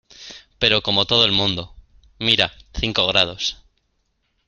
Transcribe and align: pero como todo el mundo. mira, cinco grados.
pero 0.57 0.81
como 0.81 1.05
todo 1.05 1.25
el 1.25 1.31
mundo. 1.31 1.75
mira, 2.17 2.51
cinco 2.73 3.05
grados. 3.05 3.63